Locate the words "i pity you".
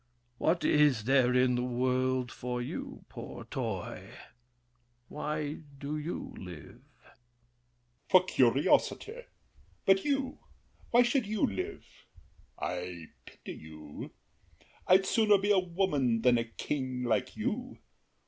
12.59-14.11